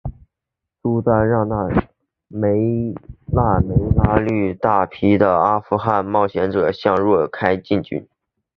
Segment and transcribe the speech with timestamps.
[0.81, 1.79] 苏丹让那腊
[2.27, 2.91] 梅
[3.31, 8.09] 拉率领大批的阿富汗冒险者向若开进军。